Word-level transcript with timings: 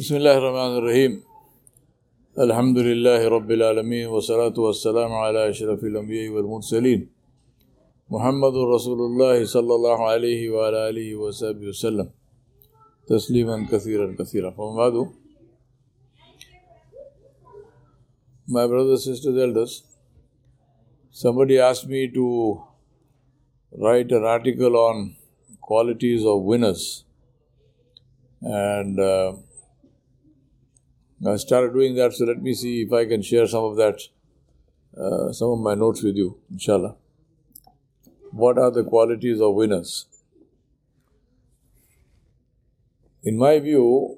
بسم 0.00 0.16
الله 0.16 0.36
الرحمن 0.40 0.72
الرحيم. 0.80 1.12
الحمد 2.38 2.78
لله 2.88 3.28
رب 3.36 3.50
العالمين 3.50 4.06
والصلاة 4.06 4.56
والسلام 4.66 5.12
على 5.12 5.40
أشرف 5.52 5.84
الأنبياء 5.84 6.28
والمرسلين. 6.34 7.00
محمد 8.10 8.54
رسول 8.74 9.00
الله 9.08 9.44
صلى 9.44 9.72
الله 9.78 9.98
عليه 10.12 10.50
وعلى 10.50 10.78
آله 10.90 11.08
وصحبه 11.16 11.66
وسلم. 11.68 12.08
تسليما 13.12 13.66
كثيرا 13.72 14.16
كثيرا. 14.18 14.50
فما 14.50 14.72
بعد? 14.76 14.96
My 18.48 18.66
brothers, 18.72 19.04
sisters, 19.04 19.36
elders, 19.36 19.82
somebody 21.10 21.58
asked 21.58 21.88
me 21.88 22.08
to 22.16 22.26
write 23.76 24.10
an 24.12 24.24
article 24.24 24.76
on 24.76 25.16
qualities 25.60 26.24
of 26.24 26.40
winners. 26.40 27.04
And 28.40 28.98
uh, 28.98 29.32
I 31.26 31.36
started 31.36 31.74
doing 31.74 31.96
that, 31.96 32.14
so 32.14 32.24
let 32.24 32.40
me 32.42 32.54
see 32.54 32.82
if 32.82 32.92
I 32.92 33.04
can 33.04 33.20
share 33.20 33.46
some 33.46 33.64
of 33.64 33.76
that, 33.76 34.00
uh, 34.96 35.32
some 35.32 35.50
of 35.50 35.58
my 35.58 35.74
notes 35.74 36.02
with 36.02 36.16
you, 36.16 36.38
inshallah. 36.50 36.96
What 38.32 38.56
are 38.56 38.70
the 38.70 38.84
qualities 38.84 39.40
of 39.40 39.54
winners? 39.54 40.06
In 43.22 43.36
my 43.36 43.58
view, 43.58 44.16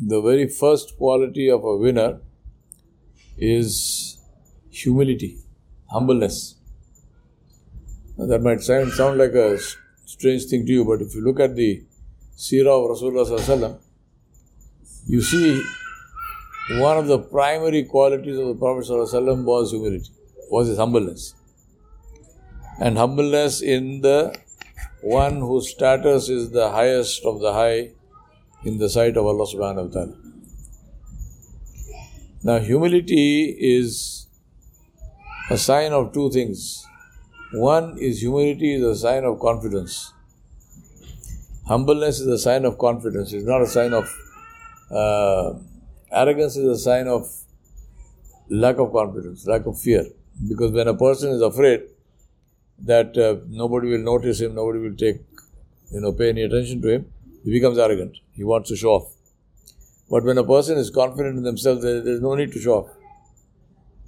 the 0.00 0.20
very 0.20 0.48
first 0.48 0.96
quality 0.96 1.48
of 1.48 1.62
a 1.62 1.76
winner 1.76 2.20
is 3.38 4.18
humility, 4.70 5.38
humbleness. 5.90 6.56
Now, 8.18 8.26
that 8.26 8.42
might 8.42 8.62
sound, 8.62 9.18
like 9.18 9.34
a 9.34 9.58
strange 10.06 10.46
thing 10.46 10.66
to 10.66 10.72
you, 10.72 10.84
but 10.84 11.00
if 11.02 11.14
you 11.14 11.22
look 11.22 11.38
at 11.38 11.54
the 11.54 11.84
seerah 12.36 12.66
of 12.66 12.90
Rasulullah 12.90 13.78
you 15.06 15.20
see 15.20 15.62
one 16.70 16.96
of 16.96 17.06
the 17.06 17.18
primary 17.18 17.84
qualities 17.84 18.38
of 18.38 18.46
the 18.46 18.54
Prophet 18.54 18.88
was 18.88 19.70
humility, 19.70 20.10
was 20.50 20.68
his 20.68 20.78
humbleness. 20.78 21.34
And 22.80 22.96
humbleness 22.96 23.60
in 23.60 24.00
the 24.00 24.34
one 25.02 25.40
whose 25.40 25.70
status 25.70 26.28
is 26.28 26.50
the 26.50 26.70
highest 26.70 27.24
of 27.24 27.40
the 27.40 27.52
high 27.52 27.90
in 28.64 28.78
the 28.78 28.88
sight 28.88 29.16
of 29.16 29.26
Allah 29.26 29.46
subhanahu 29.46 29.88
wa 29.88 29.92
ta'ala. 29.92 30.16
Now, 32.44 32.58
humility 32.58 33.56
is 33.58 34.28
a 35.50 35.58
sign 35.58 35.92
of 35.92 36.12
two 36.12 36.30
things. 36.30 36.86
One 37.52 37.98
is 37.98 38.20
humility 38.20 38.76
is 38.76 38.82
a 38.82 38.96
sign 38.96 39.24
of 39.24 39.40
confidence. 39.40 40.12
Humbleness 41.66 42.20
is 42.20 42.26
a 42.26 42.38
sign 42.38 42.64
of 42.64 42.78
confidence, 42.78 43.32
it's 43.32 43.44
not 43.44 43.62
a 43.62 43.66
sign 43.66 43.92
of 43.92 44.08
uh, 44.92 45.54
arrogance 46.10 46.56
is 46.56 46.66
a 46.66 46.78
sign 46.78 47.08
of 47.08 47.30
lack 48.48 48.78
of 48.78 48.92
confidence, 48.92 49.46
lack 49.46 49.66
of 49.66 49.78
fear. 49.80 50.04
Because 50.48 50.72
when 50.72 50.88
a 50.88 50.94
person 50.94 51.30
is 51.30 51.40
afraid 51.40 51.82
that 52.80 53.16
uh, 53.16 53.36
nobody 53.48 53.88
will 53.88 54.04
notice 54.12 54.40
him, 54.40 54.54
nobody 54.54 54.78
will 54.80 54.96
take, 54.96 55.20
you 55.90 56.00
know, 56.00 56.12
pay 56.12 56.30
any 56.30 56.42
attention 56.42 56.82
to 56.82 56.88
him, 56.88 57.12
he 57.44 57.50
becomes 57.50 57.78
arrogant. 57.78 58.16
He 58.32 58.44
wants 58.44 58.68
to 58.70 58.76
show 58.76 58.94
off. 58.94 59.12
But 60.10 60.24
when 60.24 60.38
a 60.38 60.44
person 60.44 60.78
is 60.78 60.90
confident 60.90 61.38
in 61.38 61.42
themselves, 61.42 61.82
there, 61.82 62.00
there 62.00 62.14
is 62.14 62.20
no 62.20 62.34
need 62.34 62.52
to 62.52 62.60
show 62.60 62.74
off. 62.80 62.90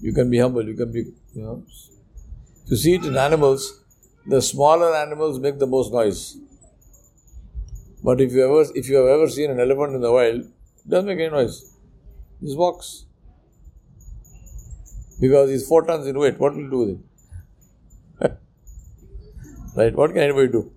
You 0.01 0.13
can 0.13 0.31
be 0.31 0.39
humble. 0.39 0.67
You 0.67 0.75
can 0.75 0.93
be, 0.93 1.13
you 1.35 1.43
know. 1.43 1.63
You 2.67 2.77
see 2.77 2.95
it 2.95 3.05
in 3.05 3.17
animals, 3.17 3.81
the 4.27 4.41
smaller 4.41 4.95
animals 4.95 5.39
make 5.39 5.59
the 5.59 5.67
most 5.67 5.93
noise. 5.93 6.37
But 8.03 8.21
if 8.21 8.33
you 8.33 8.45
ever, 8.45 8.71
if 8.75 8.89
you 8.89 8.97
have 8.97 9.07
ever 9.07 9.29
seen 9.29 9.51
an 9.51 9.61
elephant 9.61 9.95
in 9.95 10.01
the 10.01 10.13
wild, 10.13 10.47
doesn't 10.89 11.07
make 11.07 11.19
any 11.19 11.31
noise. 11.31 11.75
Just 12.43 12.59
walks. 12.59 13.07
Because 15.21 15.51
he's 15.51 15.67
four 15.67 15.85
tons 15.87 16.07
in 16.07 16.19
weight. 16.19 16.39
What 16.39 16.55
will 16.55 16.63
you 16.63 16.71
do 16.71 16.79
with 16.79 16.89
him? 16.91 17.05
right? 19.77 19.95
What 19.95 20.13
can 20.13 20.23
anybody 20.23 20.49
do? 20.49 20.73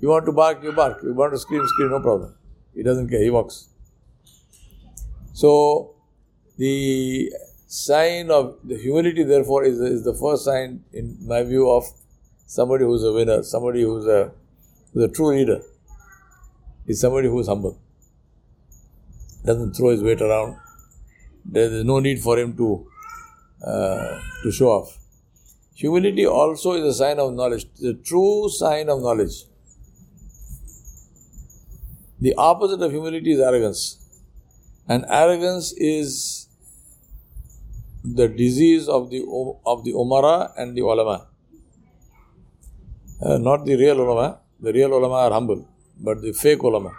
You 0.00 0.08
want 0.08 0.26
to 0.26 0.32
bark, 0.32 0.62
you 0.62 0.72
bark. 0.72 1.02
You 1.02 1.14
want 1.14 1.32
to 1.32 1.38
scream, 1.38 1.66
scream, 1.66 1.90
no 1.90 2.00
problem. 2.00 2.34
He 2.74 2.82
doesn't 2.82 3.08
care, 3.08 3.22
he 3.22 3.30
walks. 3.30 3.68
So, 5.32 5.94
the 6.58 7.32
sign 7.66 8.30
of 8.30 8.58
the 8.62 8.76
humility, 8.76 9.24
therefore, 9.24 9.64
is, 9.64 9.80
is 9.80 10.04
the 10.04 10.14
first 10.14 10.44
sign, 10.44 10.84
in 10.92 11.16
my 11.26 11.42
view, 11.42 11.70
of 11.70 11.84
somebody 12.46 12.84
who's 12.84 13.02
a 13.04 13.12
winner, 13.12 13.42
somebody 13.42 13.82
who's 13.82 14.06
a, 14.06 14.32
who's 14.92 15.04
a 15.04 15.08
true 15.08 15.34
leader, 15.34 15.62
is 16.86 17.00
somebody 17.00 17.28
who's 17.28 17.46
humble 17.46 17.80
doesn't 19.44 19.74
throw 19.74 19.90
his 19.90 20.02
weight 20.02 20.20
around. 20.22 20.56
There 21.44 21.70
is 21.70 21.84
no 21.84 22.00
need 22.00 22.20
for 22.20 22.38
him 22.38 22.56
to 22.56 22.86
uh, 23.66 24.20
to 24.42 24.52
show 24.52 24.68
off. 24.68 24.98
Humility 25.74 26.26
also 26.26 26.72
is 26.72 26.84
a 26.84 26.94
sign 26.94 27.18
of 27.18 27.34
knowledge, 27.34 27.66
the 27.80 27.94
true 27.94 28.48
sign 28.48 28.88
of 28.88 29.02
knowledge. 29.02 29.44
The 32.20 32.34
opposite 32.38 32.80
of 32.80 32.92
humility 32.92 33.32
is 33.32 33.40
arrogance. 33.40 33.98
And 34.88 35.04
arrogance 35.08 35.72
is 35.76 36.48
the 38.04 38.28
disease 38.28 38.88
of 38.88 39.10
the 39.10 39.20
of 39.66 39.84
the 39.84 39.92
umara 39.92 40.52
and 40.56 40.76
the 40.76 40.82
ulama. 40.82 41.26
Uh, 43.20 43.38
not 43.38 43.64
the 43.64 43.76
real 43.76 44.00
ulama. 44.00 44.40
The 44.60 44.72
real 44.72 44.92
ulama 44.92 45.14
are 45.14 45.32
humble, 45.32 45.66
but 45.98 46.22
the 46.22 46.32
fake 46.32 46.62
ulama. 46.62 46.92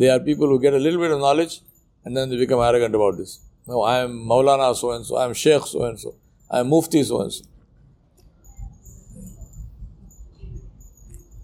They 0.00 0.08
are 0.08 0.18
people 0.18 0.48
who 0.48 0.58
get 0.58 0.72
a 0.72 0.78
little 0.78 0.98
bit 0.98 1.10
of 1.10 1.20
knowledge 1.20 1.60
and 2.04 2.16
then 2.16 2.30
they 2.30 2.38
become 2.38 2.60
arrogant 2.60 2.94
about 2.94 3.18
this. 3.18 3.40
No, 3.68 3.82
I 3.82 3.98
am 3.98 4.12
Maulana 4.30 4.74
so 4.74 4.92
and 4.92 5.04
so, 5.04 5.16
I 5.16 5.26
am 5.26 5.34
Sheikh 5.34 5.66
so 5.66 5.84
and 5.84 6.00
so, 6.00 6.14
I 6.50 6.60
am 6.60 6.70
Mufti 6.70 7.02
so 7.02 7.20
and 7.20 7.30
so. 7.30 7.44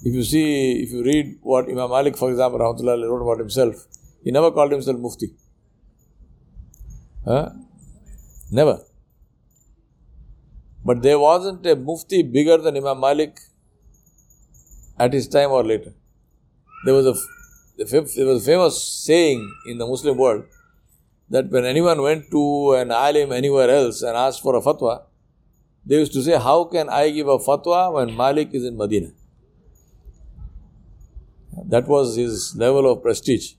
If 0.03 0.15
you 0.15 0.23
see, 0.23 0.83
if 0.85 0.91
you 0.91 1.05
read 1.05 1.37
what 1.43 1.69
Imam 1.69 1.91
Malik, 1.91 2.17
for 2.17 2.31
example, 2.31 2.59
Rahmatullah 2.61 3.07
wrote 3.11 3.23
about 3.27 3.39
himself, 3.41 3.87
he 4.25 4.31
never 4.31 4.51
called 4.51 4.73
himself 4.73 4.99
Mufti. 4.99 5.35
Huh? 7.27 7.51
Never. 8.51 8.81
But 10.83 11.03
there 11.03 11.19
wasn't 11.19 11.67
a 11.67 11.77
Mufti 11.77 12.23
bigger 12.23 12.57
than 12.57 12.77
Imam 12.79 13.01
Malik 13.01 13.39
at 14.99 15.13
his 15.13 15.29
time 15.29 15.51
or 15.51 15.63
later. 15.63 15.93
There 16.87 16.95
was 16.95 17.07
a 17.07 17.36
there 17.77 18.27
was 18.27 18.43
a 18.43 18.47
famous 18.47 18.83
saying 18.83 19.53
in 19.67 19.79
the 19.79 19.87
Muslim 19.87 20.17
world 20.17 20.45
that 21.29 21.51
when 21.51 21.65
anyone 21.65 22.01
went 22.01 22.31
to 22.31 22.73
an 22.75 22.91
alim 22.91 23.33
anywhere 23.33 23.69
else 23.71 24.03
and 24.03 24.17
asked 24.17 24.43
for 24.43 24.57
a 24.57 24.61
fatwa, 24.61 25.03
they 25.85 25.97
used 25.97 26.13
to 26.13 26.23
say, 26.23 26.39
How 26.39 26.65
can 26.65 26.89
I 26.89 27.11
give 27.11 27.29
a 27.29 27.39
fatwa 27.39 27.93
when 27.95 28.17
Malik 28.17 28.51
is 28.53 28.65
in 28.65 28.77
Medina? 28.77 29.11
That 31.69 31.87
was 31.87 32.17
his 32.17 32.55
level 32.57 32.91
of 32.91 33.03
prestige. 33.03 33.55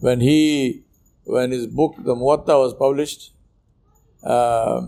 When 0.00 0.20
he, 0.20 0.84
when 1.24 1.50
his 1.50 1.66
book, 1.66 1.94
the 1.98 2.14
Muwatta, 2.14 2.58
was 2.58 2.74
published, 2.74 3.32
uh, 4.22 4.86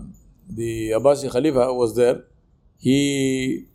the 0.49 0.91
Abbasi 0.91 1.31
Khalifa 1.31 1.73
was 1.73 1.95
there. 1.95 2.23
He 2.79 3.65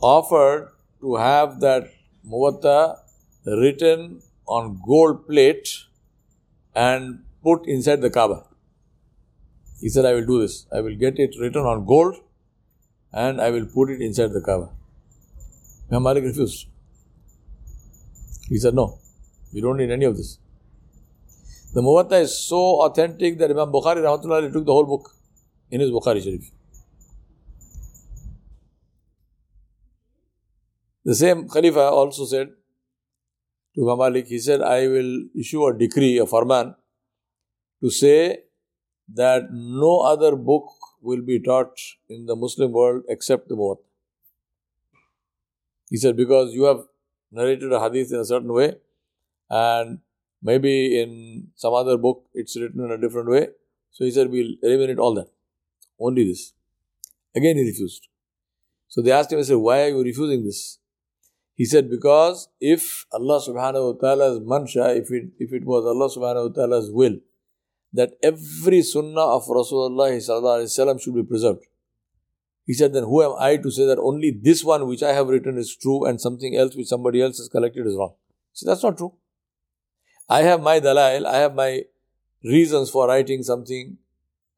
offered 0.00 0.70
to 1.00 1.16
have 1.16 1.60
that 1.60 1.90
Muwatta 2.26 2.98
written 3.44 4.22
on 4.46 4.80
gold 4.86 5.26
plate 5.26 5.68
and 6.74 7.24
put 7.42 7.66
inside 7.66 8.00
the 8.00 8.10
Kaaba. 8.10 8.44
He 9.80 9.88
said, 9.88 10.04
I 10.04 10.14
will 10.14 10.26
do 10.26 10.40
this. 10.40 10.66
I 10.72 10.80
will 10.80 10.96
get 10.96 11.18
it 11.18 11.34
written 11.40 11.62
on 11.62 11.84
gold 11.86 12.16
and 13.12 13.40
I 13.40 13.50
will 13.50 13.66
put 13.66 13.90
it 13.90 14.00
inside 14.00 14.32
the 14.32 14.40
Kaaba. 14.40 14.70
Imam 15.90 16.02
Malik 16.02 16.24
refused. 16.24 16.66
He 18.48 18.58
said, 18.58 18.74
No, 18.74 18.98
we 19.52 19.60
don't 19.60 19.76
need 19.76 19.90
any 19.90 20.04
of 20.04 20.16
this. 20.16 20.38
The 21.74 21.80
Muwatta 21.80 22.20
is 22.20 22.38
so 22.38 22.82
authentic 22.82 23.38
that 23.38 23.50
Imam 23.50 23.72
Bukhari 23.72 23.96
Rahmatullah 23.96 24.52
took 24.52 24.64
the 24.64 24.72
whole 24.72 24.84
book 24.84 25.10
in 25.70 25.80
his 25.80 25.90
Bukhari 25.90 26.22
Sharif. 26.22 26.50
The 31.04 31.14
same 31.14 31.48
Khalifa 31.48 31.80
also 31.80 32.24
said, 32.24 32.48
to 33.74 33.82
Imam 33.82 33.98
Malik, 33.98 34.26
he 34.26 34.38
said, 34.38 34.62
I 34.62 34.86
will 34.88 35.24
issue 35.38 35.64
a 35.66 35.76
decree, 35.76 36.18
a 36.18 36.26
farman, 36.26 36.74
to 37.80 37.90
say 37.90 38.44
that 39.12 39.48
no 39.50 40.00
other 40.00 40.36
book 40.36 40.68
will 41.02 41.20
be 41.22 41.40
taught 41.40 41.78
in 42.08 42.26
the 42.26 42.36
Muslim 42.36 42.72
world 42.72 43.02
except 43.08 43.48
the 43.48 43.56
Muwatta. 43.56 43.82
He 45.90 45.96
said, 45.96 46.16
because 46.16 46.54
you 46.54 46.64
have 46.64 46.80
narrated 47.30 47.72
a 47.72 47.80
hadith 47.80 48.12
in 48.12 48.20
a 48.20 48.24
certain 48.24 48.52
way, 48.52 48.76
and 49.50 49.98
maybe 50.42 51.00
in 51.00 51.48
some 51.54 51.74
other 51.74 51.98
book 51.98 52.24
it's 52.32 52.56
written 52.58 52.84
in 52.84 52.90
a 52.90 52.98
different 52.98 53.28
way. 53.28 53.48
So 53.90 54.04
he 54.04 54.10
said, 54.10 54.30
we'll 54.30 54.54
eliminate 54.62 54.98
all 54.98 55.14
that. 55.14 55.28
Only 56.00 56.24
this. 56.24 56.52
Again, 57.36 57.56
he 57.56 57.64
refused. 57.64 58.08
So 58.88 59.02
they 59.02 59.12
asked 59.12 59.32
him, 59.32 59.38
I 59.38 59.42
said, 59.42 59.56
why 59.56 59.82
are 59.82 59.88
you 59.88 60.02
refusing 60.02 60.44
this? 60.44 60.78
He 61.56 61.64
said, 61.64 61.88
because 61.88 62.48
if 62.60 63.06
Allah 63.12 63.40
subhanahu 63.40 63.94
wa 63.94 64.00
ta'ala's 64.00 64.40
mansha, 64.40 64.96
if 64.96 65.10
it, 65.12 65.30
if 65.38 65.52
it 65.52 65.64
was 65.64 65.84
Allah 65.84 66.08
subhanahu 66.08 66.48
wa 66.48 66.54
ta'ala's 66.54 66.90
will, 66.90 67.16
that 67.92 68.14
every 68.22 68.82
sunnah 68.82 69.20
of 69.20 69.46
Rasulullah 69.46 71.00
should 71.00 71.14
be 71.14 71.22
preserved. 71.22 71.64
He 72.66 72.72
said, 72.72 72.92
then 72.92 73.04
who 73.04 73.22
am 73.22 73.34
I 73.38 73.56
to 73.58 73.70
say 73.70 73.86
that 73.86 73.98
only 73.98 74.32
this 74.32 74.64
one 74.64 74.88
which 74.88 75.02
I 75.02 75.12
have 75.12 75.28
written 75.28 75.56
is 75.58 75.76
true 75.76 76.04
and 76.04 76.20
something 76.20 76.56
else 76.56 76.74
which 76.74 76.88
somebody 76.88 77.22
else 77.22 77.38
has 77.38 77.48
collected 77.48 77.86
is 77.86 77.94
wrong? 77.94 78.14
See, 78.52 78.66
that's 78.66 78.82
not 78.82 78.96
true. 78.96 79.12
I 80.28 80.42
have 80.42 80.60
my 80.60 80.80
dalail, 80.80 81.26
I 81.26 81.36
have 81.36 81.54
my 81.54 81.82
reasons 82.42 82.90
for 82.90 83.06
writing 83.06 83.42
something 83.42 83.98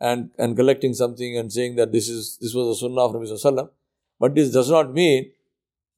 and, 0.00 0.30
and 0.38 0.56
collecting 0.56 0.94
something 0.94 1.36
and 1.36 1.52
saying 1.52 1.76
that 1.76 1.92
this 1.92 2.08
is 2.08 2.38
this 2.40 2.54
was 2.54 2.76
a 2.76 2.80
sunnah 2.80 3.02
of 3.02 3.12
Nabi 3.12 3.28
Sallallahu 3.28 3.70
But 4.20 4.34
this 4.34 4.52
does 4.52 4.70
not 4.70 4.92
mean 4.92 5.32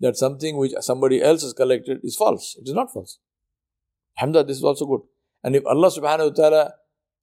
that 0.01 0.17
something 0.17 0.57
which 0.57 0.73
somebody 0.81 1.23
else 1.23 1.43
has 1.43 1.53
collected 1.53 2.01
is 2.03 2.17
false. 2.17 2.57
It 2.61 2.69
is 2.69 2.75
not 2.75 2.93
false. 2.93 3.19
Alhamdulillah, 4.17 4.47
this 4.47 4.59
is 4.59 4.65
also 4.65 4.87
good. 4.87 5.01
And 5.43 5.57
if 5.57 5.67
Allah 5.67 5.89
subhanahu 5.89 6.31
wa 6.31 6.35
ta'ala, 6.35 6.75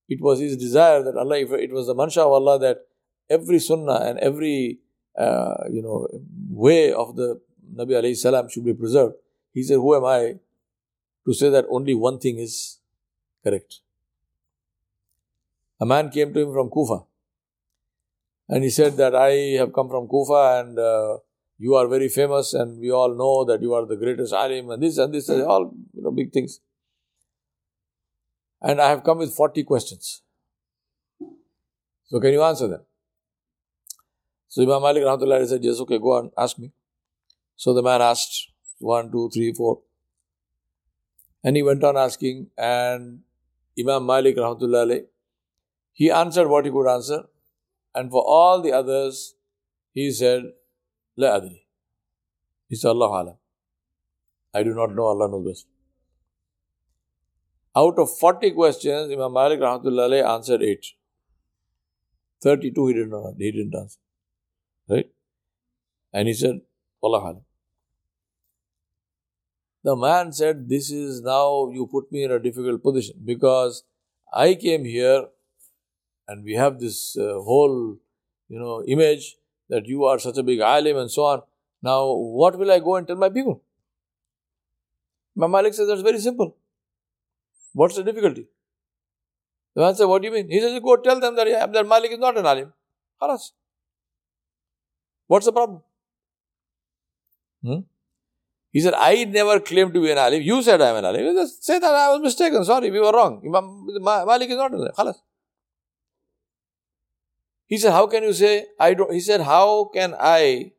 it 0.08 0.22
was 0.22 0.40
his 0.40 0.56
desire 0.58 1.04
that 1.04 1.18
Allah, 1.18 1.38
if 1.40 1.52
it 1.52 1.72
was 1.72 1.88
the 1.88 1.96
mansha 1.96 2.20
of 2.20 2.32
Allah 2.32 2.60
that 2.60 2.86
every 3.30 3.60
sunnah 3.60 4.02
and 4.04 4.20
every 4.20 4.80
uh, 5.18 5.64
you 5.70 5.82
know 5.82 6.08
way 6.50 6.94
of 6.94 7.16
the 7.16 7.42
Nabi 7.74 7.92
alayhi 7.92 8.16
salam 8.16 8.48
should 8.50 8.66
be 8.66 8.74
preserved. 8.74 9.16
He 9.54 9.64
said, 9.64 9.76
Who 9.76 9.96
am 9.96 10.06
I 10.06 10.36
to 11.26 11.34
say 11.34 11.50
that 11.50 11.66
only 11.70 11.96
one 11.96 12.20
thing 12.20 12.38
is 12.38 12.80
correct? 13.44 13.80
A 15.80 15.86
man 15.86 16.10
came 16.10 16.34
to 16.34 16.40
him 16.40 16.54
from 16.54 16.70
Kufa 16.70 17.04
and 18.48 18.64
he 18.64 18.70
said 18.70 18.96
that 18.98 19.16
I 19.16 19.32
have 19.60 19.74
come 19.74 19.90
from 19.90 20.08
Kufa 20.08 20.62
and 20.64 20.80
uh, 20.80 21.18
you 21.58 21.76
are 21.76 21.88
very 21.88 22.10
famous 22.10 22.54
and 22.54 22.80
we 22.80 22.92
all 22.92 23.16
know 23.16 23.46
that 23.46 23.62
you 23.62 23.74
are 23.74 23.86
the 23.86 23.96
greatest 23.96 24.34
alim 24.34 24.70
and 24.70 24.84
this 24.84 24.98
and 24.98 25.14
this 25.14 25.30
and 25.30 25.42
all 25.44 25.74
you 25.94 26.04
know 26.04 26.12
big 26.12 26.32
things. 26.32 26.60
And 28.62 28.82
I 28.82 28.90
have 28.90 29.04
come 29.04 29.20
with 29.20 29.34
40 29.34 29.64
questions. 29.64 30.22
So 32.06 32.20
can 32.20 32.32
you 32.34 32.44
answer 32.44 32.68
them? 32.68 32.82
So 34.48 34.64
Imam 34.64 34.82
Malik 34.82 35.04
Rahmatullah 35.04 35.46
said, 35.48 35.64
Yes, 35.64 35.80
okay, 35.82 36.00
go 36.00 36.14
on, 36.14 36.32
ask 36.38 36.58
me. 36.58 36.72
So 37.56 37.74
the 37.74 37.84
man 37.84 38.02
asked 38.02 38.52
one, 38.80 39.12
two, 39.12 39.30
three, 39.34 39.54
four. 39.54 39.82
And 41.44 41.56
he 41.56 41.64
went 41.64 41.84
on 41.84 41.96
asking, 41.96 42.48
and 42.58 43.20
Imam 43.80 44.06
Malik 44.06 44.36
Rahmatullah 44.38 45.06
he 45.94 46.12
answered 46.12 46.48
what 46.50 46.66
he 46.66 46.72
could 46.72 46.88
answer. 46.88 47.24
And 47.94 48.12
for 48.12 48.22
all 48.22 48.62
the 48.62 48.74
others, 48.74 49.36
he 49.94 50.12
said, 50.12 50.44
La 51.18 51.40
adri. 51.40 51.62
He 52.68 52.78
Allah 52.88 53.22
Alam. 53.22 53.38
I 54.54 54.64
do 54.64 54.74
not 54.74 54.96
know, 54.96 55.06
Allah 55.06 55.30
knows 55.30 55.48
best. 55.48 55.68
Out 57.76 58.00
of 58.00 58.18
40 58.18 58.52
questions, 58.52 59.12
Imam 59.12 59.34
Malik 59.34 59.60
Rahmatullah 59.60 60.36
answered 60.36 60.64
8. 60.64 60.86
32 62.42 62.88
he 62.88 62.94
did 62.94 63.10
not 63.10 63.34
he 63.38 63.52
didn't 63.52 63.76
answer. 63.76 64.00
Right? 64.88 65.10
And 66.14 66.28
he 66.28 66.34
said, 66.34 66.62
Allah 67.02 67.38
The 69.84 69.96
man 69.96 70.32
said, 70.32 70.70
This 70.70 70.92
is 70.92 71.22
now 71.22 71.70
you 71.70 71.88
put 71.92 72.12
me 72.12 72.24
in 72.24 72.32
a 72.32 72.40
difficult 72.40 72.84
position 72.84 73.16
because 73.24 73.84
I 74.34 74.56
came 74.56 74.86
here 74.86 75.26
and 76.28 76.44
we 76.44 76.54
have 76.54 76.80
this 76.80 77.18
uh, 77.18 77.34
whole 77.50 77.98
you 78.48 78.60
know 78.60 78.84
image 78.84 79.36
that 79.70 79.86
you 79.88 80.06
are 80.06 80.20
such 80.20 80.38
a 80.38 80.44
big 80.44 80.60
alim 80.60 80.98
and 80.98 81.12
so 81.12 81.26
on. 81.26 81.42
Now, 81.82 82.12
what 82.14 82.58
will 82.58 82.72
I 82.72 82.80
go 82.80 82.96
and 82.96 83.08
tell 83.08 83.16
my 83.16 83.30
people? 83.30 83.62
My 85.36 85.48
Malik 85.48 85.74
says 85.74 85.88
that's 85.88 86.02
very 86.02 86.20
simple. 86.20 86.56
What's 87.74 87.96
the 87.96 88.04
difficulty? 88.04 88.48
The 89.76 89.82
man 89.82 89.96
says, 89.96 90.08
What 90.08 90.22
do 90.22 90.28
you 90.28 90.34
mean? 90.34 90.50
He 90.50 90.60
says, 90.62 90.80
Go 90.80 90.96
tell 90.98 91.20
them 91.20 91.36
that, 91.36 91.74
that 91.74 91.88
Malik 91.88 92.12
is 92.12 92.20
not 92.20 92.38
an 92.38 92.46
alim. 92.46 92.72
Khalas. 93.22 93.52
What's 95.28 95.46
the 95.46 95.52
problem? 95.52 95.82
Hmm? 97.64 97.80
He 98.72 98.82
said, 98.82 98.94
I 98.94 99.24
never 99.26 99.60
claimed 99.60 99.94
to 99.94 100.02
be 100.02 100.12
an 100.12 100.18
alim. 100.18 100.42
You 100.42 100.62
said 100.62 100.82
I 100.82 100.90
am 100.90 100.98
an 100.98 101.06
alim. 101.06 101.36
Just 101.36 101.64
say 101.64 101.80
that 101.80 101.94
I 101.94 102.10
was 102.14 102.22
mistaken. 102.22 102.64
Sorry, 102.64 102.92
we 102.92 103.00
were 103.00 103.12
wrong. 103.12 103.42
Imam 103.46 104.26
Malik 104.26 104.50
is 104.50 104.58
not 104.58 104.72
an 104.74 104.80
alim. 104.80 104.92
Khalas. 104.98 105.16
He 107.68 107.78
said, 107.78 107.92
How 107.92 108.08
can 108.08 108.24
you 108.24 108.34
say 108.34 108.66
I 108.80 108.94
don't? 108.94 109.14
He 109.14 109.20
said, 109.20 109.42
How 109.42 109.86
can 109.94 110.16
I 110.20 110.72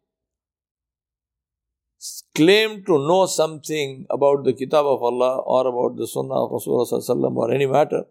claim 2.34 2.84
to 2.84 2.98
know 2.98 3.26
something 3.26 4.06
about 4.10 4.44
the 4.44 4.52
Kitab 4.52 4.86
of 4.86 5.02
Allah 5.02 5.38
or 5.38 5.66
about 5.66 5.96
the 5.96 6.06
Sunnah 6.06 6.44
of 6.44 6.50
Rasulullah 6.50 7.34
or 7.34 7.50
any 7.50 7.66
matter 7.66 8.04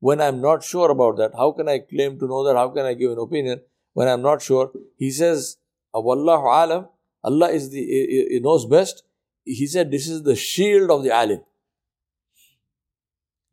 when 0.00 0.20
I'm 0.20 0.40
not 0.40 0.62
sure 0.62 0.90
about 0.90 1.16
that? 1.16 1.32
How 1.36 1.52
can 1.52 1.68
I 1.68 1.78
claim 1.78 2.18
to 2.18 2.26
know 2.26 2.44
that? 2.44 2.56
How 2.56 2.68
can 2.68 2.84
I 2.84 2.94
give 2.94 3.12
an 3.12 3.18
opinion? 3.18 3.60
when 3.96 4.08
I'm 4.08 4.20
not 4.20 4.42
sure. 4.42 4.70
He 4.98 5.10
says, 5.10 5.56
uh, 5.94 6.00
Wallahu 6.00 6.46
alam, 6.62 6.88
Allah 7.24 7.48
is 7.48 7.70
the 7.70 7.80
he 7.80 8.40
knows 8.42 8.66
best. 8.66 9.04
He 9.42 9.66
said, 9.66 9.90
This 9.90 10.06
is 10.06 10.22
the 10.22 10.36
shield 10.36 10.90
of 10.90 11.02
the 11.02 11.12
alim. 11.12 11.40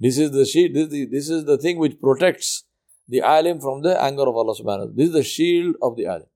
This 0.01 0.17
is 0.17 0.31
the 0.31 0.45
shield, 0.45 0.75
this 0.75 0.83
is 0.87 0.89
the, 0.89 1.05
this 1.05 1.29
is 1.29 1.45
the 1.45 1.57
thing 1.57 1.77
which 1.77 1.97
protects 2.01 2.65
the 3.07 3.21
alim 3.21 3.59
from 3.59 3.81
the 3.81 4.01
anger 4.01 4.23
of 4.23 4.35
Allah 4.35 4.53
subhanahu 4.53 4.65
wa 4.65 4.75
ta'ala. 4.75 4.93
This 4.93 5.07
is 5.07 5.13
the 5.13 5.23
shield 5.23 5.75
of 5.81 5.95
the 5.95 6.05
alim. 6.07 6.27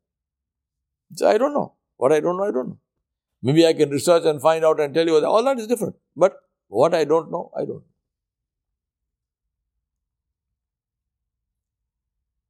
So 1.15 1.29
I 1.29 1.37
don't 1.37 1.53
know. 1.53 1.73
What 1.97 2.11
I 2.11 2.19
don't 2.19 2.37
know, 2.37 2.43
I 2.43 2.51
don't 2.51 2.69
know. 2.69 2.77
Maybe 3.41 3.65
I 3.65 3.73
can 3.73 3.89
research 3.89 4.25
and 4.25 4.41
find 4.41 4.65
out 4.65 4.79
and 4.79 4.93
tell 4.93 5.05
you 5.05 5.23
all 5.25 5.43
that 5.43 5.59
is 5.59 5.67
different. 5.67 5.95
But 6.15 6.39
what 6.67 6.93
I 6.93 7.03
don't 7.05 7.31
know, 7.31 7.51
I 7.55 7.61
don't 7.61 7.69
know. 7.69 7.83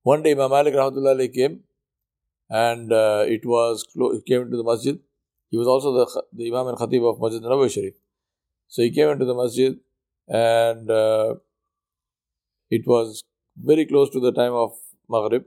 One 0.04 0.24
day 0.24 0.32
Imam 0.32 0.50
Malik 0.52 0.74
Rahmatullah 0.74 1.34
came 1.34 1.60
and 2.50 2.94
uh, 2.94 3.26
it 3.28 3.46
was 3.46 3.84
close, 3.84 4.22
came 4.26 4.44
into 4.44 4.58
the 4.58 4.64
masjid. 4.64 4.98
He 5.50 5.58
was 5.58 5.68
also 5.68 5.94
the, 5.94 6.24
the 6.34 6.48
Imam 6.48 6.68
and 6.68 6.78
Khatib 6.78 7.10
of 7.10 7.22
Masjid 7.22 7.42
Nabawi 7.42 7.72
Sharif. 7.72 7.94
So 8.68 8.82
he 8.82 8.92
came 8.92 9.10
into 9.10 9.26
the 9.26 9.34
masjid 9.34 9.78
and 10.28 10.90
uh, 10.90 11.36
it 12.70 12.86
was 12.86 13.24
very 13.64 13.86
close 13.86 14.10
to 14.12 14.20
the 14.20 14.32
time 14.32 14.54
of 14.54 14.74
Maghrib 15.10 15.46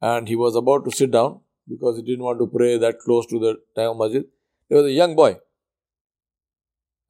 and 0.00 0.28
he 0.28 0.36
was 0.36 0.54
about 0.54 0.84
to 0.84 0.90
sit 0.90 1.10
down 1.10 1.40
because 1.68 1.96
he 1.96 2.02
didn't 2.02 2.24
want 2.24 2.38
to 2.38 2.46
pray 2.46 2.78
that 2.78 2.98
close 3.00 3.26
to 3.26 3.38
the 3.38 3.56
time 3.74 3.90
of 3.90 3.98
Masjid. 3.98 4.24
There 4.68 4.78
was 4.78 4.86
a 4.86 4.92
young 4.92 5.14
boy. 5.16 5.38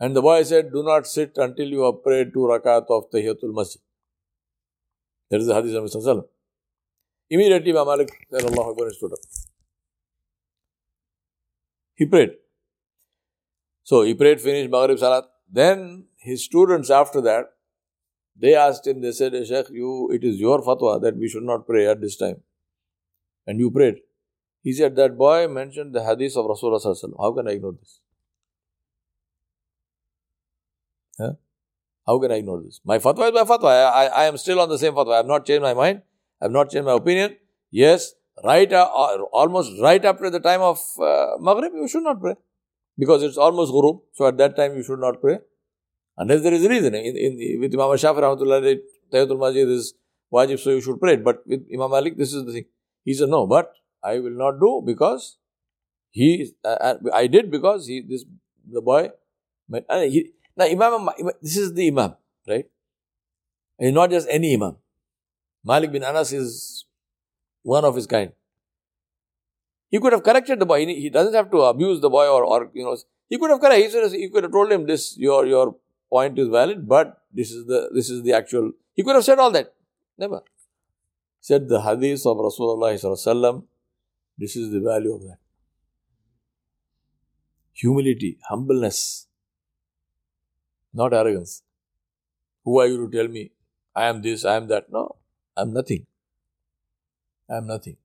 And 0.00 0.14
the 0.14 0.22
boy 0.22 0.42
said, 0.44 0.72
Do 0.72 0.82
not 0.82 1.06
sit 1.06 1.36
until 1.36 1.68
you 1.68 1.82
have 1.82 2.02
prayed 2.02 2.32
two 2.32 2.40
rakat 2.40 2.86
of 2.88 3.10
Tahiyatul 3.10 3.54
Masjid. 3.54 3.82
That 5.30 5.40
is 5.40 5.46
the 5.46 5.54
hadith 5.54 5.74
of 5.74 5.84
Mr. 5.84 6.24
Immediately 7.30 7.72
Imam 7.72 7.86
Malik 7.86 8.10
stood 8.92 9.12
up. 9.12 9.18
He 11.94 12.06
prayed. 12.06 12.30
So 13.82 14.02
he 14.02 14.14
prayed, 14.14 14.40
finished 14.40 14.70
Maghrib 14.70 14.98
Salat. 14.98 15.24
Then 15.50 16.06
his 16.16 16.44
students 16.44 16.90
after 16.90 17.20
that, 17.22 17.46
they 18.38 18.54
asked 18.54 18.86
him, 18.86 19.00
they 19.00 19.12
said, 19.12 19.32
Sheikh, 19.46 19.70
you, 19.70 20.10
it 20.12 20.22
is 20.24 20.36
your 20.38 20.62
fatwa 20.62 21.00
that 21.02 21.16
we 21.16 21.28
should 21.28 21.42
not 21.42 21.66
pray 21.66 21.86
at 21.86 22.00
this 22.00 22.16
time. 22.16 22.42
And 23.46 23.58
you 23.58 23.70
prayed. 23.70 23.96
He 24.62 24.72
said, 24.72 24.96
that 24.96 25.16
boy 25.16 25.48
mentioned 25.48 25.94
the 25.94 26.04
hadith 26.04 26.36
of 26.36 26.46
Rasulullah 26.46 27.12
How 27.18 27.32
can 27.32 27.48
I 27.48 27.52
ignore 27.52 27.72
this? 27.72 28.00
Huh? 31.18 31.32
How 32.06 32.18
can 32.18 32.32
I 32.32 32.36
ignore 32.36 32.62
this? 32.62 32.80
My 32.84 32.98
fatwa 32.98 33.28
is 33.28 33.34
my 33.34 33.44
fatwa. 33.44 33.66
I, 33.66 34.04
I, 34.04 34.06
I 34.06 34.24
am 34.24 34.36
still 34.36 34.60
on 34.60 34.68
the 34.68 34.78
same 34.78 34.94
fatwa. 34.94 35.14
I 35.14 35.16
have 35.18 35.26
not 35.26 35.44
changed 35.44 35.62
my 35.62 35.74
mind. 35.74 36.02
I 36.40 36.44
have 36.44 36.52
not 36.52 36.70
changed 36.70 36.86
my 36.86 36.94
opinion. 36.94 37.36
Yes, 37.70 38.14
right, 38.44 38.72
uh, 38.72 38.86
almost 39.32 39.72
right 39.82 40.04
after 40.04 40.30
the 40.30 40.40
time 40.40 40.60
of 40.60 40.80
uh, 41.00 41.36
Maghrib, 41.40 41.72
you 41.74 41.88
should 41.88 42.04
not 42.04 42.20
pray. 42.20 42.34
Because 42.96 43.22
it's 43.22 43.36
almost 43.36 43.72
Ghurub. 43.72 44.00
So 44.14 44.26
at 44.26 44.38
that 44.38 44.56
time, 44.56 44.76
you 44.76 44.82
should 44.82 45.00
not 45.00 45.20
pray. 45.20 45.38
Unless 46.18 46.42
there 46.42 46.52
is 46.52 46.64
a 46.64 46.68
reason. 46.68 46.94
In, 46.94 47.16
in, 47.16 47.60
with 47.60 47.72
Imam 47.72 47.90
Shafi 48.02 48.20
Rahmatullah, 48.20 48.78
Tahiyatul 49.12 49.38
Masjid 49.38 49.68
is 49.68 49.94
wajib, 50.32 50.58
so 50.58 50.70
you 50.70 50.80
should 50.80 51.00
pray. 51.00 51.14
it. 51.14 51.24
But 51.24 51.46
with 51.46 51.66
Imam 51.72 51.90
Malik, 51.92 52.16
this 52.16 52.34
is 52.34 52.44
the 52.44 52.52
thing. 52.52 52.64
He 53.04 53.14
said, 53.14 53.28
no, 53.28 53.46
but 53.46 53.72
I 54.02 54.18
will 54.18 54.36
not 54.36 54.58
do 54.60 54.82
because 54.84 55.38
he, 56.10 56.52
uh, 56.64 56.68
uh 56.68 56.94
I 57.14 57.26
did 57.28 57.50
because 57.50 57.86
he, 57.86 58.00
this, 58.00 58.24
the 58.70 58.82
boy, 58.82 59.10
uh, 59.88 60.00
he, 60.00 60.32
now 60.56 60.64
Imam, 60.64 61.08
this 61.40 61.56
is 61.56 61.72
the 61.72 61.86
Imam, 61.86 62.16
right? 62.48 62.66
And 63.78 63.94
not 63.94 64.10
just 64.10 64.26
any 64.28 64.54
Imam. 64.54 64.76
Malik 65.64 65.92
bin 65.92 66.02
Anas 66.02 66.32
is 66.32 66.84
one 67.62 67.84
of 67.84 67.94
his 67.94 68.06
kind. 68.06 68.32
He 69.88 70.00
could 70.00 70.12
have 70.12 70.22
corrected 70.24 70.58
the 70.58 70.66
boy. 70.66 70.84
He 70.84 71.10
doesn't 71.10 71.34
have 71.34 71.50
to 71.52 71.62
abuse 71.62 72.00
the 72.00 72.10
boy 72.10 72.26
or, 72.26 72.44
or 72.44 72.70
you 72.74 72.84
know, 72.84 72.96
he 73.28 73.38
could 73.38 73.50
have 73.50 73.60
corrected. 73.60 73.84
He, 73.84 73.90
said 73.90 74.10
he 74.12 74.28
could 74.28 74.44
have 74.44 74.52
told 74.52 74.72
him 74.72 74.86
this, 74.86 75.16
your, 75.16 75.46
your 75.46 75.76
point 76.10 76.38
is 76.38 76.48
valid, 76.48 76.88
but 76.88 77.22
this 77.32 77.50
is 77.50 77.66
the, 77.66 77.90
this 77.94 78.10
is 78.10 78.22
the 78.22 78.32
actual. 78.32 78.72
He 78.94 79.02
could 79.02 79.14
have 79.14 79.24
said 79.24 79.38
all 79.38 79.50
that. 79.52 79.74
Never. 80.16 80.42
Said 81.40 81.68
the 81.68 81.80
hadith 81.80 82.26
of 82.26 82.36
Rasulullah 82.36 83.62
this 84.36 84.54
is 84.54 84.70
the 84.70 84.80
value 84.80 85.14
of 85.14 85.22
that. 85.22 85.38
Humility, 87.72 88.38
humbleness, 88.48 89.26
not 90.92 91.12
arrogance. 91.12 91.62
Who 92.64 92.78
are 92.80 92.86
you 92.86 93.08
to 93.08 93.16
tell 93.16 93.28
me 93.28 93.52
I 93.94 94.06
am 94.06 94.22
this, 94.22 94.44
I 94.44 94.56
am 94.56 94.68
that? 94.68 94.90
No, 94.92 95.16
I 95.56 95.62
am 95.62 95.72
nothing. 95.72 96.06
I 97.50 97.56
am 97.56 97.66
nothing. 97.66 97.96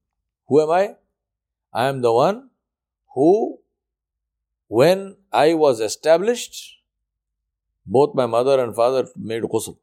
Who 0.47 0.61
am 0.61 0.71
I? 0.71 0.95
I 1.73 1.87
am 1.87 2.01
the 2.01 2.11
one 2.11 2.49
who, 3.13 3.59
when 4.67 5.17
I 5.31 5.53
was 5.53 5.79
established, 5.79 6.79
both 7.85 8.15
my 8.15 8.25
mother 8.25 8.63
and 8.63 8.75
father 8.75 9.07
made 9.15 9.43
ghusl. 9.43 9.77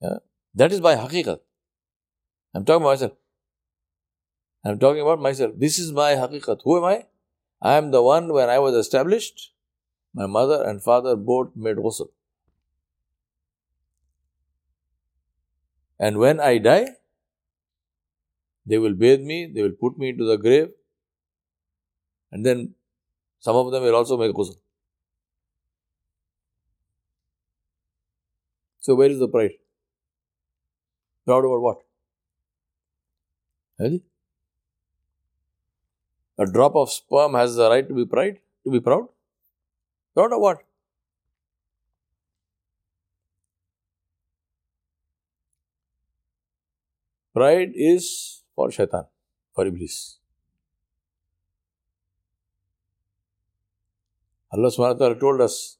Yeah? 0.00 0.18
That 0.54 0.72
is 0.72 0.80
by 0.80 0.96
haqiqat. 0.96 1.40
I'm 2.54 2.64
talking 2.64 2.82
about 2.82 2.92
myself. 2.92 3.12
I'm 4.64 4.78
talking 4.78 5.02
about 5.02 5.20
myself. 5.20 5.52
This 5.56 5.78
is 5.78 5.92
my 5.92 6.12
haqiqat. 6.14 6.60
Who 6.64 6.78
am 6.78 6.84
I? 6.84 7.06
I 7.60 7.74
am 7.74 7.90
the 7.90 8.02
one 8.02 8.32
when 8.32 8.48
I 8.50 8.58
was 8.58 8.74
established, 8.74 9.52
my 10.12 10.26
mother 10.26 10.62
and 10.62 10.82
father 10.82 11.16
both 11.16 11.50
made 11.54 11.76
ghusl. 11.76 12.08
And 15.98 16.18
when 16.18 16.40
I 16.40 16.58
die, 16.58 16.88
they 18.66 18.78
will 18.78 18.94
bathe 18.94 19.20
me, 19.20 19.46
they 19.46 19.62
will 19.62 19.78
put 19.80 19.98
me 19.98 20.10
into 20.10 20.24
the 20.24 20.36
grave, 20.36 20.70
and 22.30 22.44
then 22.44 22.74
some 23.38 23.56
of 23.56 23.70
them 23.70 23.84
will 23.84 23.94
also 23.94 24.16
make 24.16 24.32
ghusl. 24.32 24.56
So, 28.82 28.96
where 28.96 29.10
is 29.10 29.20
the 29.20 29.28
pride? 29.28 29.52
Proud 31.24 31.44
about 31.44 31.60
what? 31.60 31.82
Really? 33.78 34.02
A 36.36 36.46
drop 36.46 36.74
of 36.74 36.90
sperm 36.90 37.34
has 37.34 37.54
the 37.54 37.70
right 37.70 37.86
to 37.86 37.94
be 37.94 38.04
pride, 38.04 38.40
to 38.64 38.72
be 38.72 38.80
proud? 38.80 39.06
Proud 40.14 40.32
of 40.32 40.40
what? 40.40 40.64
Pride 47.32 47.70
is 47.74 48.42
for 48.56 48.70
shaitan, 48.72 49.04
for 49.54 49.64
Iblis. 49.64 50.18
Allah 54.52 54.68
subhanahu 54.68 54.98
wa 54.98 55.04
ta'ala 55.04 55.20
told 55.20 55.40
us 55.40 55.78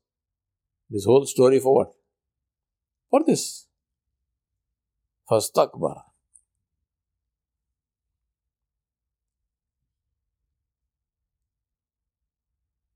this 0.89 1.05
whole 1.05 1.27
story 1.27 1.59
for 1.59 1.75
what? 1.75 2.02
For 3.12 3.24
this. 3.24 3.68
فاستكبر 5.30 6.04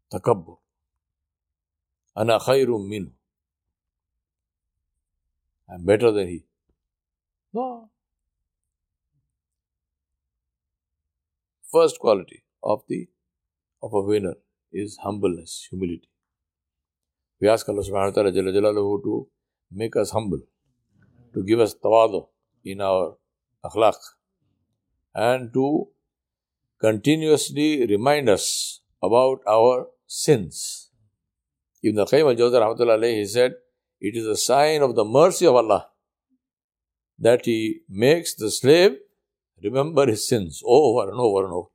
تكبر 0.10 0.58
أنا 2.18 2.38
خير 2.40 2.78
منه 2.78 3.12
I'm 5.70 5.86
better 5.86 6.12
than 6.12 6.28
he. 6.28 6.44
No. 7.54 7.90
First 11.72 11.98
quality 12.00 12.44
of 12.62 12.84
the 12.90 13.08
of 13.82 13.94
a 13.94 14.02
winner 14.02 14.36
is 14.74 14.98
humbleness, 14.98 15.68
humility. 15.70 16.10
We 17.40 17.48
ask 17.48 17.68
Allah 17.70 17.84
subhanahu 17.84 18.16
wa 18.18 18.32
ta'ala 18.32 18.74
to 18.74 19.32
make 19.71 19.97
us 19.97 20.11
humble, 20.11 20.41
to 21.35 21.43
give 21.43 21.61
us 21.61 21.75
tawadu 21.75 22.27
in 22.65 22.81
our 22.81 23.17
akhlaq, 23.65 23.97
and 25.15 25.53
to 25.53 25.89
continuously 26.79 27.87
remind 27.87 28.29
us 28.29 28.81
about 29.03 29.41
our 29.49 29.89
sins. 30.07 30.91
Ibn 31.83 32.05
Qayyim 32.05 32.31
al-Jawzah 32.31 33.15
he 33.15 33.25
said, 33.27 33.55
it 34.01 34.17
is 34.17 34.27
a 34.27 34.37
sign 34.37 34.83
of 34.83 34.95
the 34.95 35.05
mercy 35.05 35.47
of 35.47 35.55
Allah 35.55 35.89
that 37.19 37.47
He 37.47 37.81
makes 37.89 38.35
the 38.35 38.51
slave 38.51 38.97
remember 39.63 40.07
his 40.07 40.29
sins 40.29 40.63
over 40.65 41.09
and 41.11 41.19
over 41.19 41.45
and 41.45 41.53
over. 41.53 41.69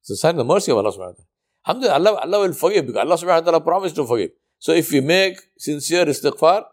It's 0.00 0.10
a 0.10 0.16
sign 0.16 0.34
of 0.34 0.38
the 0.38 0.44
mercy 0.44 0.70
of 0.70 0.78
Allah 0.78 0.92
subhanahu 0.92 1.18
wa 1.66 1.72
ta'ala. 1.72 1.94
Allah, 1.94 2.20
Allah 2.20 2.40
will 2.46 2.52
forgive 2.52 2.86
because 2.86 3.00
Allah 3.00 3.16
subhanahu 3.16 3.44
wa 3.44 3.50
ta'ala 3.50 3.60
promised 3.60 3.96
to 3.96 4.06
forgive. 4.06 4.30
So 4.58 4.72
if 4.72 4.90
we 4.90 5.00
make 5.00 5.38
sincere 5.56 6.06
istighfar, 6.06 6.64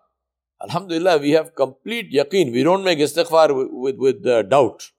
Alhamdulillah, 0.61 1.17
we 1.17 1.31
have 1.31 1.53
complete 1.55 2.11
yaqeen. 2.11 2.51
We 2.51 2.63
don't 2.63 2.83
make 2.83 2.99
istighfar 2.99 3.55
with, 3.55 3.67
with, 3.71 3.97
with 3.97 4.27
uh, 4.27 4.43
doubt. 4.43 4.91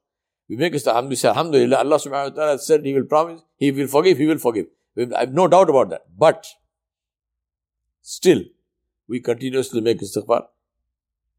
We 0.47 0.57
make 0.57 0.73
istighfar, 0.73 1.25
Alhamdulillah, 1.25 1.77
Allah 1.77 1.97
subhanahu 1.97 2.29
wa 2.31 2.35
ta'ala 2.35 2.59
said 2.59 2.85
He 2.85 2.93
will 2.93 3.05
promise, 3.05 3.41
He 3.57 3.71
will 3.71 3.87
forgive, 3.87 4.17
He 4.17 4.25
will 4.25 4.37
forgive. 4.37 4.67
I 5.15 5.21
have 5.21 5.33
no 5.33 5.47
doubt 5.47 5.69
about 5.69 5.89
that. 5.89 6.05
But 6.17 6.47
still, 8.01 8.43
we 9.07 9.19
continuously 9.19 9.81
make 9.81 9.99
istighfar. 9.99 10.45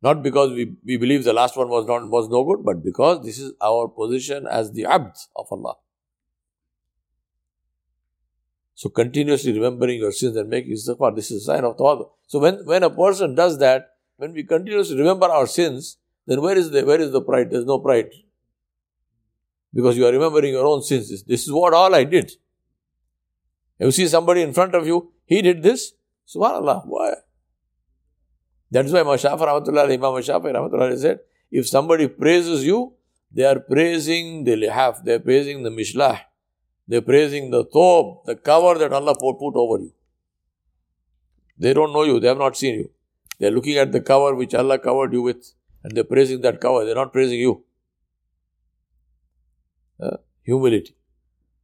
Not 0.02 0.22
because 0.22 0.52
we, 0.52 0.76
we 0.84 0.98
believe 0.98 1.24
the 1.24 1.32
last 1.32 1.56
one 1.56 1.68
was 1.68 1.86
not 1.86 2.08
was 2.08 2.28
no 2.28 2.44
good, 2.44 2.64
but 2.64 2.84
because 2.84 3.24
this 3.24 3.38
is 3.38 3.52
our 3.62 3.88
position 3.88 4.46
as 4.46 4.72
the 4.72 4.84
abd 4.84 5.16
of 5.34 5.46
Allah. 5.50 5.76
So 8.76 8.90
continuously 8.90 9.54
remembering 9.54 10.00
your 10.00 10.12
sins 10.12 10.36
and 10.36 10.50
making 10.50 10.74
istighfar, 10.74 11.16
this 11.16 11.30
is 11.30 11.42
a 11.42 11.44
sign 11.46 11.64
of 11.64 11.78
tawadu. 11.78 12.10
So 12.26 12.38
when, 12.38 12.58
when 12.66 12.82
a 12.82 12.90
person 12.90 13.34
does 13.34 13.58
that, 13.58 13.88
when 14.18 14.34
we 14.34 14.44
continuously 14.44 14.98
remember 14.98 15.26
our 15.26 15.46
sins, 15.46 15.96
then 16.26 16.42
where 16.42 16.58
is 16.58 16.70
the 16.70 16.84
where 16.84 17.00
is 17.00 17.10
the 17.10 17.22
pride? 17.22 17.50
There's 17.50 17.64
no 17.64 17.78
pride. 17.78 18.10
Because 19.72 19.96
you 19.96 20.06
are 20.06 20.12
remembering 20.12 20.52
your 20.52 20.66
own 20.66 20.82
sins. 20.82 21.08
This 21.24 21.44
is 21.46 21.52
what 21.52 21.72
all 21.72 21.94
I 21.94 22.04
did. 22.04 22.32
You 23.78 23.90
see 23.92 24.08
somebody 24.08 24.42
in 24.42 24.52
front 24.52 24.74
of 24.74 24.86
you, 24.86 25.10
he 25.24 25.40
did 25.40 25.62
this. 25.62 25.92
Subhanallah. 26.28 26.82
Why? 26.86 27.14
That 28.72 28.84
is 28.84 28.92
why 28.92 29.00
Mashafa 29.00 29.38
Rahmatullah, 29.38 29.84
Imam 29.84 30.12
Mashafi 30.12 30.52
Rahmatullah 30.52 30.98
said, 30.98 31.20
if 31.50 31.66
somebody 31.66 32.08
praises 32.08 32.62
you, 32.62 32.92
they 33.32 33.44
are 33.44 33.60
praising 33.60 34.44
the 34.44 34.52
lihaf, 34.52 35.02
they 35.02 35.14
are 35.14 35.20
praising 35.20 35.62
the 35.62 35.70
mishlah, 35.70 36.20
they 36.87 36.97
are 36.97 37.01
praising 37.01 37.51
the 37.51 37.63
thob, 37.65 38.25
the 38.25 38.35
cover 38.35 38.77
that 38.79 38.93
Allah 38.93 39.15
put 39.15 39.55
over 39.55 39.83
you. 39.83 39.93
They 41.57 41.73
don't 41.73 41.93
know 41.93 42.03
you, 42.03 42.19
they 42.19 42.27
have 42.27 42.37
not 42.37 42.57
seen 42.57 42.75
you. 42.75 42.89
They 43.39 43.47
are 43.47 43.51
looking 43.51 43.77
at 43.77 43.91
the 43.91 44.01
cover 44.01 44.35
which 44.35 44.53
Allah 44.53 44.79
covered 44.79 45.13
you 45.13 45.21
with, 45.21 45.53
and 45.83 45.95
they 45.95 46.01
are 46.01 46.11
praising 46.15 46.41
that 46.41 46.59
cover, 46.59 46.85
they 46.85 46.91
are 46.91 47.01
not 47.03 47.13
praising 47.13 47.39
you. 47.39 47.63
Uh, 49.99 50.17
humility. 50.43 50.95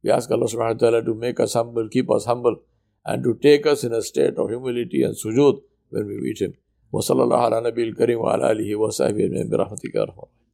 We 0.02 0.10
ask 0.10 0.30
Allah 0.30 0.46
subhanahu 0.46 0.74
wa 0.74 0.80
ta'ala 0.80 1.04
to 1.04 1.14
make 1.14 1.40
us 1.40 1.54
humble, 1.54 1.88
keep 1.88 2.10
us 2.10 2.24
humble, 2.24 2.56
and 3.04 3.22
to 3.24 3.34
take 3.34 3.66
us 3.66 3.84
in 3.84 3.92
a 3.92 4.02
state 4.02 4.36
of 4.38 4.48
humility 4.48 5.02
and 5.02 5.14
sujood 5.14 5.60
when 5.90 6.06
we 6.06 6.20
meet 6.20 6.40
Him. 6.40 6.54
وصلى 6.92 7.22
الله 7.22 7.36
على 7.36 7.60
نبي 7.60 7.82
الكريم 7.82 8.18
وعلى 8.20 8.52
آله 8.52 8.76
وصحبه 8.76 9.24
أجمعين 9.24 9.48
برحمتك 9.48 9.94
يا 9.94 10.04
رب 10.04 10.28